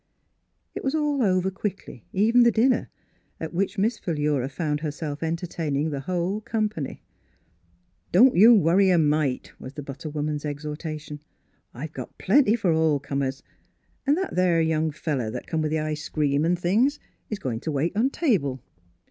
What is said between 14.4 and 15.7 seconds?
young feller that come with